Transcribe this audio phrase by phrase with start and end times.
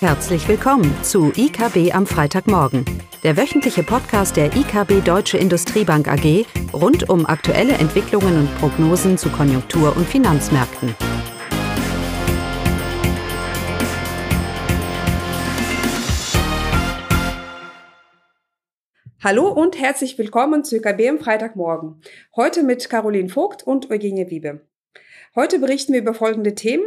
[0.00, 2.84] Herzlich willkommen zu IKB am Freitagmorgen,
[3.22, 9.30] der wöchentliche Podcast der IKB Deutsche Industriebank AG rund um aktuelle Entwicklungen und Prognosen zu
[9.30, 10.94] Konjunktur- und Finanzmärkten.
[19.24, 22.02] Hallo und herzlich willkommen zu IKB am Freitagmorgen.
[22.36, 24.60] Heute mit Caroline Vogt und Eugenie Wiebe.
[25.34, 26.84] Heute berichten wir über folgende Themen.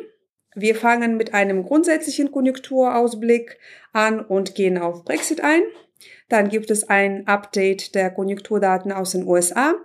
[0.56, 3.60] Wir fangen mit einem grundsätzlichen Konjunkturausblick
[3.94, 5.62] an und gehen auf Brexit ein.
[6.28, 9.76] Dann gibt es ein Update der Konjunkturdaten aus den USA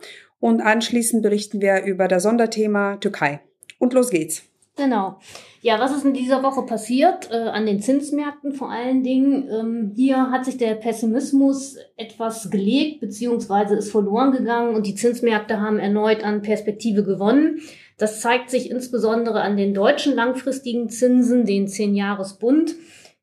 [0.41, 3.41] und anschließend berichten wir über das Sonderthema Türkei.
[3.79, 4.45] Und los geht's.
[4.77, 5.21] Genau.
[5.63, 7.31] Ja, was ist in dieser Woche passiert?
[7.31, 9.49] Äh, an den Zinsmärkten vor allen Dingen.
[9.49, 15.61] Ähm, hier hat sich der Pessimismus etwas gelegt, beziehungsweise ist verloren gegangen und die Zinsmärkte
[15.61, 17.61] haben erneut an Perspektive gewonnen.
[17.97, 22.75] Das zeigt sich insbesondere an den deutschen langfristigen Zinsen, den 10-Jahres-Bund.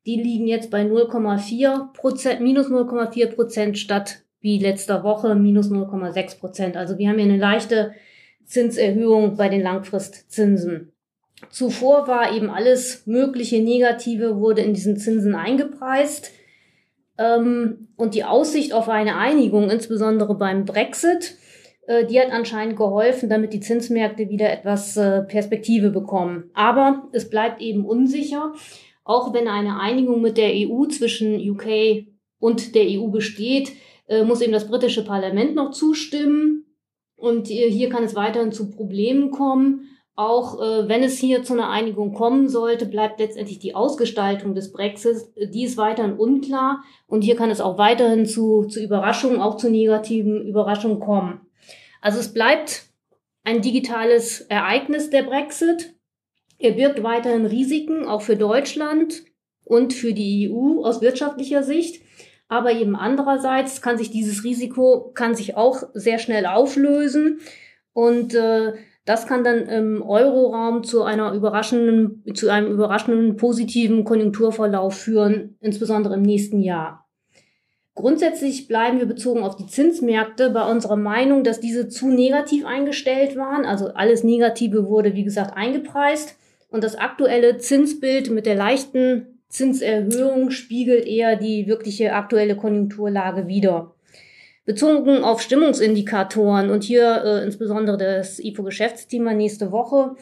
[0.06, 6.38] Die liegen jetzt bei 0,4 Prozent, minus 0,4 Prozent statt wie letzter Woche minus 0,6
[6.38, 6.76] Prozent.
[6.76, 7.92] Also wir haben hier eine leichte
[8.44, 10.92] Zinserhöhung bei den Langfristzinsen.
[11.50, 16.32] Zuvor war eben alles mögliche Negative wurde in diesen Zinsen eingepreist.
[17.18, 21.36] Ähm, und die Aussicht auf eine Einigung, insbesondere beim Brexit,
[21.88, 26.50] die hat anscheinend geholfen, damit die Zinsmärkte wieder etwas äh, Perspektive bekommen.
[26.54, 28.52] Aber es bleibt eben unsicher,
[29.04, 32.06] auch wenn eine Einigung mit der EU zwischen UK
[32.38, 33.72] und der EU besteht,
[34.08, 36.66] äh, muss eben das britische Parlament noch zustimmen.
[37.16, 39.88] Und hier kann es weiterhin zu Problemen kommen.
[40.14, 44.72] Auch äh, wenn es hier zu einer Einigung kommen sollte, bleibt letztendlich die Ausgestaltung des
[44.72, 46.82] Brexits, die ist weiterhin unklar.
[47.06, 51.40] Und hier kann es auch weiterhin zu, zu Überraschungen, auch zu negativen Überraschungen kommen.
[52.02, 52.82] Also es bleibt
[53.44, 55.94] ein digitales Ereignis der Brexit.
[56.58, 59.22] Er birgt weiterhin Risiken, auch für Deutschland
[59.64, 62.02] und für die EU aus wirtschaftlicher Sicht.
[62.48, 67.40] Aber eben andererseits kann sich dieses Risiko, kann sich auch sehr schnell auflösen.
[67.94, 68.74] Und äh,
[69.04, 76.14] das kann dann im Euroraum zu einer überraschenden, zu einem überraschenden positiven Konjunkturverlauf führen, insbesondere
[76.14, 77.08] im nächsten Jahr.
[77.94, 83.36] Grundsätzlich bleiben wir bezogen auf die Zinsmärkte bei unserer Meinung, dass diese zu negativ eingestellt
[83.36, 83.66] waren.
[83.66, 86.36] Also alles Negative wurde, wie gesagt, eingepreist.
[86.70, 93.94] Und das aktuelle Zinsbild mit der leichten Zinserhöhung spiegelt eher die wirkliche aktuelle Konjunkturlage wider.
[94.64, 100.14] Bezogen auf Stimmungsindikatoren und hier äh, insbesondere das IFO-Geschäftsthema nächste Woche.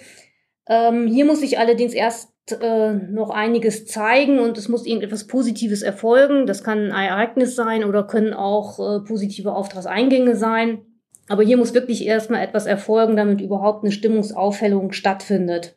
[0.67, 5.83] Ähm, hier muss ich allerdings erst äh, noch einiges zeigen und es muss irgendetwas Positives
[5.83, 6.47] erfolgen.
[6.47, 10.83] Das kann ein Ereignis sein oder können auch äh, positive Auftragseingänge sein.
[11.29, 15.77] Aber hier muss wirklich erstmal etwas erfolgen, damit überhaupt eine Stimmungsaufhellung stattfindet.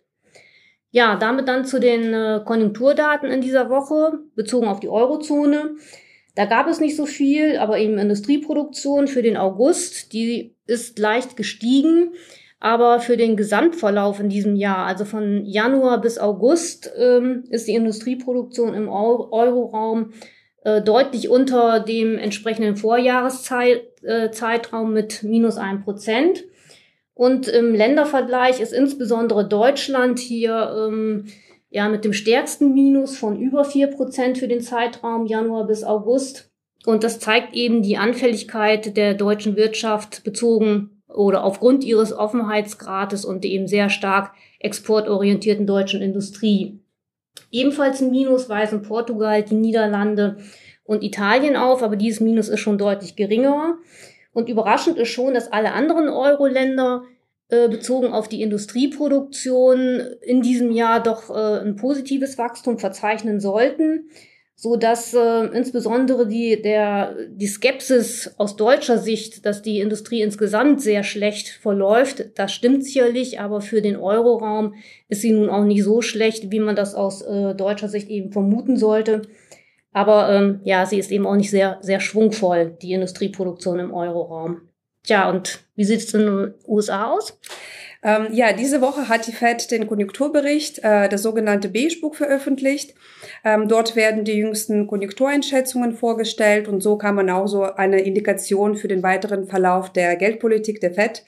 [0.90, 5.76] Ja, damit dann zu den äh, Konjunkturdaten in dieser Woche, bezogen auf die Eurozone.
[6.36, 11.36] Da gab es nicht so viel, aber eben Industrieproduktion für den August, die ist leicht
[11.36, 12.14] gestiegen.
[12.64, 17.74] Aber für den Gesamtverlauf in diesem Jahr, also von Januar bis August, ähm, ist die
[17.74, 20.14] Industrieproduktion im Euroraum
[20.64, 26.46] äh, deutlich unter dem entsprechenden Vorjahreszeitraum äh, mit minus ein Prozent.
[27.14, 31.26] Und im Ländervergleich ist insbesondere Deutschland hier ähm,
[31.70, 36.50] ja mit dem stärksten Minus von über vier Prozent für den Zeitraum Januar bis August.
[36.86, 43.46] Und das zeigt eben die Anfälligkeit der deutschen Wirtschaft bezogen oder aufgrund ihres Offenheitsgrades und
[43.46, 46.80] eben sehr stark exportorientierten deutschen Industrie.
[47.52, 50.38] Ebenfalls ein Minus weisen Portugal, die Niederlande
[50.84, 53.78] und Italien auf, aber dieses Minus ist schon deutlich geringer.
[54.34, 57.04] Und überraschend ist schon, dass alle anderen Euro-Länder
[57.50, 64.10] äh, bezogen auf die Industrieproduktion in diesem Jahr doch äh, ein positives Wachstum verzeichnen sollten
[64.56, 70.82] so dass äh, insbesondere die der die Skepsis aus deutscher Sicht, dass die Industrie insgesamt
[70.82, 74.76] sehr schlecht verläuft, das stimmt sicherlich, aber für den Euroraum
[75.10, 78.32] ist sie nun auch nicht so schlecht, wie man das aus äh, deutscher Sicht eben
[78.32, 79.24] vermuten sollte.
[79.92, 84.70] Aber ähm, ja, sie ist eben auch nicht sehr sehr schwungvoll die Industrieproduktion im Euroraum.
[85.04, 87.38] Tja, und wie sieht es in den USA aus?
[88.04, 92.96] Ähm, ja, diese Woche hat die Fed den Konjunkturbericht, äh, das sogenannte Beige-Buch, veröffentlicht.
[93.46, 98.76] Ähm, dort werden die jüngsten Konjunktureinschätzungen vorgestellt und so kann man auch so eine Indikation
[98.76, 101.24] für den weiteren Verlauf der Geldpolitik der Fed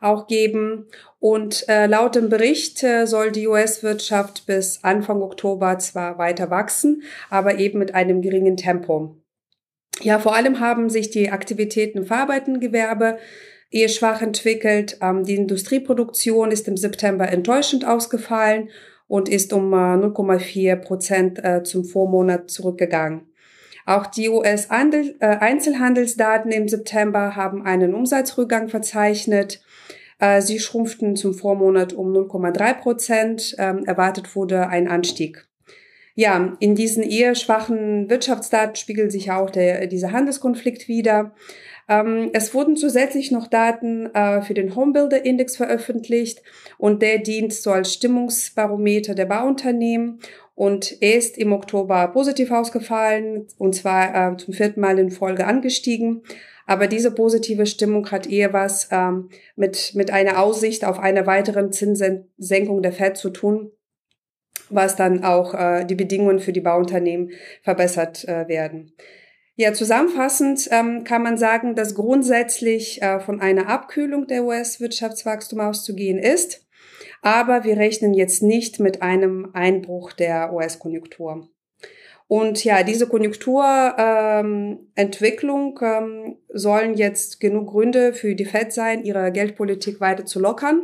[0.00, 0.86] auch geben.
[1.20, 7.02] Und äh, laut dem Bericht äh, soll die US-Wirtschaft bis Anfang Oktober zwar weiter wachsen,
[7.30, 9.16] aber eben mit einem geringen Tempo.
[10.00, 13.18] Ja, vor allem haben sich die Aktivitäten im Verarbeitengewerbe
[13.70, 14.98] eher schwach entwickelt.
[15.00, 18.70] Ähm, die Industrieproduktion ist im September enttäuschend ausgefallen
[19.08, 23.28] und ist um 0,4 äh, Prozent äh, zum Vormonat zurückgegangen.
[23.84, 29.62] Auch die US-Einzelhandelsdaten im September haben einen Umsatzrückgang verzeichnet.
[30.40, 33.54] Sie schrumpften zum Vormonat um 0,3 Prozent.
[33.58, 35.46] Ähm, erwartet wurde ein Anstieg.
[36.16, 41.34] Ja, in diesen eher schwachen Wirtschaftsdaten spiegelt sich auch der, dieser Handelskonflikt wieder.
[41.88, 46.42] Ähm, es wurden zusätzlich noch Daten äh, für den Homebuilder Index veröffentlicht
[46.78, 50.20] und der dient so als Stimmungsbarometer der Bauunternehmen
[50.56, 55.46] und er ist im Oktober positiv ausgefallen und zwar äh, zum vierten Mal in Folge
[55.46, 56.22] angestiegen.
[56.66, 61.70] Aber diese positive Stimmung hat eher was ähm, mit, mit einer Aussicht auf eine weitere
[61.70, 63.70] Zinssenkung der Fed zu tun,
[64.68, 67.30] was dann auch äh, die Bedingungen für die Bauunternehmen
[67.62, 68.92] verbessert äh, werden.
[69.58, 76.18] Ja, zusammenfassend ähm, kann man sagen, dass grundsätzlich äh, von einer Abkühlung der US-Wirtschaftswachstum auszugehen
[76.18, 76.66] ist,
[77.22, 81.48] aber wir rechnen jetzt nicht mit einem Einbruch der US-Konjunktur.
[82.28, 89.32] Und ja, diese Konjunkturentwicklung ähm, ähm, sollen jetzt genug Gründe für die Fed sein, ihre
[89.32, 90.82] Geldpolitik weiter zu lockern.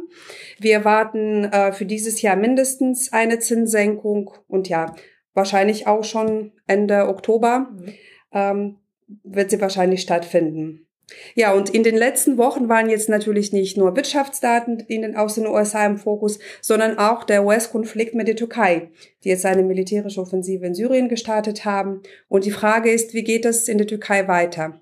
[0.59, 4.95] Wir erwarten äh, für dieses Jahr mindestens eine Zinssenkung und ja,
[5.35, 7.69] wahrscheinlich auch schon Ende Oktober.
[7.71, 7.93] Mhm
[8.33, 8.77] ähm,
[9.25, 10.87] wird sie wahrscheinlich stattfinden.
[11.35, 15.35] Ja, und in den letzten Wochen waren jetzt natürlich nicht nur Wirtschaftsdaten in den, aus
[15.35, 18.91] den USA im Fokus, sondern auch der US-Konflikt mit der Türkei,
[19.25, 22.03] die jetzt eine militärische Offensive in Syrien gestartet haben.
[22.29, 24.81] Und die Frage ist, wie geht es in der Türkei weiter?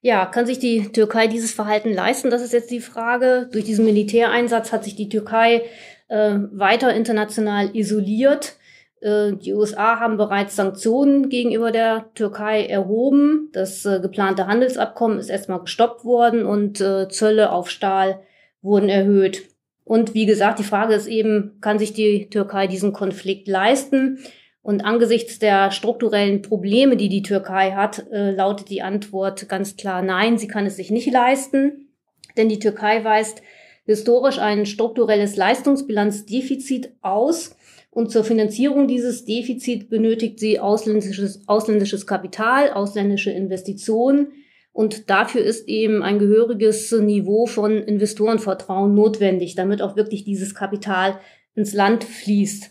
[0.00, 2.30] Ja, kann sich die Türkei dieses Verhalten leisten?
[2.30, 3.48] Das ist jetzt die Frage.
[3.50, 5.62] Durch diesen Militäreinsatz hat sich die Türkei
[6.08, 8.56] äh, weiter international isoliert.
[9.00, 13.50] Äh, die USA haben bereits Sanktionen gegenüber der Türkei erhoben.
[13.52, 18.20] Das äh, geplante Handelsabkommen ist erstmal gestoppt worden und äh, Zölle auf Stahl
[18.62, 19.42] wurden erhöht.
[19.84, 24.18] Und wie gesagt, die Frage ist eben, kann sich die Türkei diesen Konflikt leisten?
[24.60, 30.36] Und angesichts der strukturellen Probleme, die die Türkei hat, lautet die Antwort ganz klar nein,
[30.36, 31.88] sie kann es sich nicht leisten.
[32.36, 33.40] Denn die Türkei weist
[33.88, 37.56] historisch ein strukturelles Leistungsbilanzdefizit aus
[37.90, 44.28] und zur Finanzierung dieses Defizits benötigt sie ausländisches, ausländisches Kapital, ausländische Investitionen.
[44.72, 51.18] Und dafür ist eben ein gehöriges Niveau von Investorenvertrauen notwendig, damit auch wirklich dieses Kapital
[51.54, 52.70] ins Land fließt.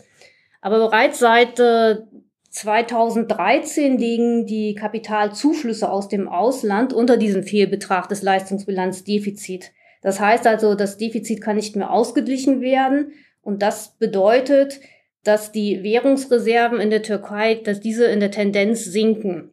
[0.62, 1.98] Aber bereits seit äh,
[2.52, 9.72] 2013 liegen die Kapitalzuflüsse aus dem Ausland unter diesem Fehlbetrag des Leistungsbilanzdefizit.
[10.02, 13.14] Das heißt also, das Defizit kann nicht mehr ausgeglichen werden.
[13.42, 14.80] Und das bedeutet,
[15.24, 19.52] dass die Währungsreserven in der Türkei, dass diese in der Tendenz sinken.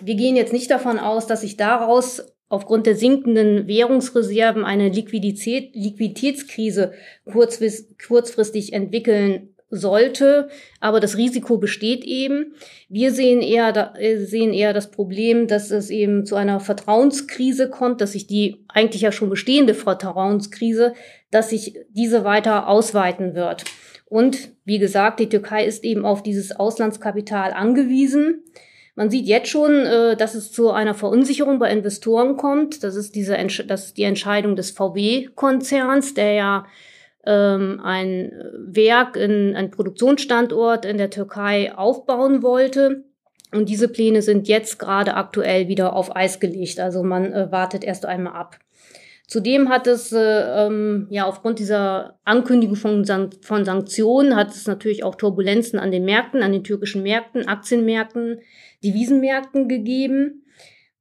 [0.00, 5.74] Wir gehen jetzt nicht davon aus, dass sich daraus aufgrund der sinkenden Währungsreserven eine Liquidität,
[5.74, 6.92] Liquiditätskrise
[7.26, 10.48] kurzfristig entwickeln sollte,
[10.80, 12.54] aber das Risiko besteht eben.
[12.88, 18.02] Wir sehen eher, äh, sehen eher das Problem, dass es eben zu einer Vertrauenskrise kommt,
[18.02, 20.92] dass sich die eigentlich ja schon bestehende Vertrauenskrise,
[21.30, 23.64] dass sich diese weiter ausweiten wird.
[24.04, 28.42] Und wie gesagt, die Türkei ist eben auf dieses Auslandskapital angewiesen.
[28.94, 32.84] Man sieht jetzt schon, äh, dass es zu einer Verunsicherung bei Investoren kommt.
[32.84, 36.66] Das ist diese, das ist die Entscheidung des VW-Konzerns, der ja
[37.24, 38.32] ähm, ein
[38.66, 43.04] Werk, in, ein Produktionsstandort in der Türkei aufbauen wollte.
[43.52, 46.80] Und diese Pläne sind jetzt gerade aktuell wieder auf Eis gelegt.
[46.80, 48.58] Also man äh, wartet erst einmal ab.
[49.32, 53.04] Zudem hat es äh, ähm, ja aufgrund dieser Ankündigung von,
[53.40, 58.40] von Sanktionen hat es natürlich auch Turbulenzen an den Märkten, an den türkischen Märkten, Aktienmärkten,
[58.84, 60.41] Devisenmärkten gegeben.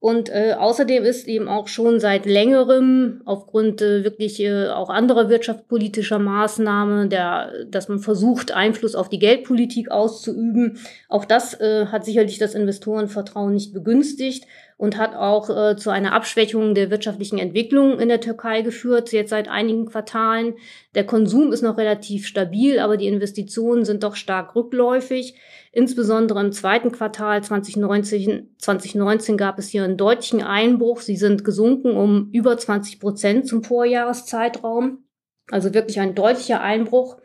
[0.02, 5.30] Und äh, außerdem ist eben auch schon seit längerem aufgrund äh, wirklich äh, auch anderer
[5.30, 12.04] wirtschaftspolitischer Maßnahmen, der, dass man versucht, Einfluss auf die Geldpolitik auszuüben, auch das äh, hat
[12.04, 14.48] sicherlich das Investorenvertrauen nicht begünstigt
[14.82, 19.30] und hat auch äh, zu einer Abschwächung der wirtschaftlichen Entwicklung in der Türkei geführt, jetzt
[19.30, 20.56] seit einigen Quartalen.
[20.96, 25.36] Der Konsum ist noch relativ stabil, aber die Investitionen sind doch stark rückläufig.
[25.72, 31.02] Insbesondere im zweiten Quartal 2019, 2019 gab es hier einen deutlichen Einbruch.
[31.02, 35.04] Sie sind gesunken um über 20 Prozent zum Vorjahreszeitraum.
[35.52, 37.18] Also wirklich ein deutlicher Einbruch.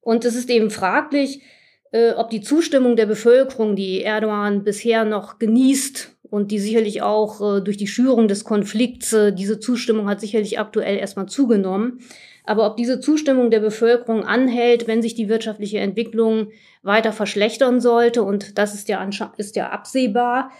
[0.00, 1.42] Und es ist eben fraglich,
[1.90, 7.40] äh, ob die Zustimmung der Bevölkerung, die Erdogan bisher noch genießt und die sicherlich auch
[7.40, 12.00] äh, durch die Schürung des Konflikts, äh, diese Zustimmung hat sicherlich aktuell erstmal zugenommen,
[12.42, 16.48] aber ob diese Zustimmung der Bevölkerung anhält, wenn sich die wirtschaftliche Entwicklung
[16.82, 20.50] weiter verschlechtern sollte, und das ist ja, ist ja absehbar.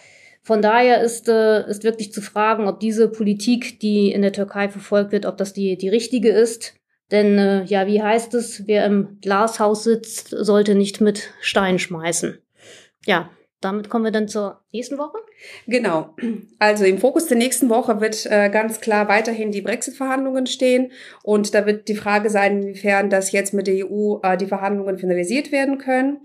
[0.42, 4.68] Von daher ist, äh, ist wirklich zu fragen, ob diese Politik, die in der Türkei
[4.68, 6.74] verfolgt wird, ob das die, die richtige ist.
[7.10, 12.38] Denn äh, ja, wie heißt es, wer im Glashaus sitzt, sollte nicht mit Stein schmeißen.
[13.06, 13.28] Ja,
[13.64, 15.18] damit kommen wir dann zur nächsten Woche.
[15.66, 16.14] Genau.
[16.58, 20.92] Also im Fokus der nächsten Woche wird äh, ganz klar weiterhin die Brexit-Verhandlungen stehen.
[21.22, 24.98] Und da wird die Frage sein, inwiefern das jetzt mit der EU äh, die Verhandlungen
[24.98, 26.20] finalisiert werden können.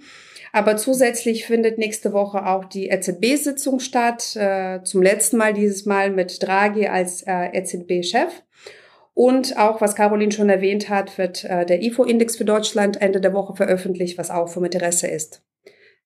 [0.51, 4.36] Aber zusätzlich findet nächste Woche auch die EZB-Sitzung statt.
[4.36, 8.41] Äh, zum letzten Mal dieses Mal mit Draghi als äh, EZB-Chef.
[9.13, 13.34] Und auch, was Caroline schon erwähnt hat, wird äh, der IFO-Index für Deutschland Ende der
[13.34, 15.43] Woche veröffentlicht, was auch vom Interesse ist.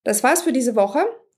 [0.03, 1.05] Das war's für diese Woche.